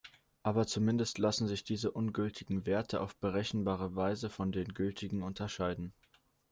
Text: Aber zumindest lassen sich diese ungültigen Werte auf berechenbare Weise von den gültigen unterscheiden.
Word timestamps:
Aber 0.41 0.65
zumindest 0.65 1.19
lassen 1.19 1.47
sich 1.47 1.63
diese 1.63 1.91
ungültigen 1.91 2.65
Werte 2.65 3.01
auf 3.01 3.15
berechenbare 3.19 3.95
Weise 3.95 4.31
von 4.31 4.51
den 4.51 4.69
gültigen 4.73 5.21
unterscheiden. 5.21 5.93